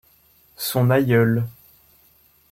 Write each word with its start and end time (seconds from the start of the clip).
Son 0.57 0.89
aïeul 0.89 1.45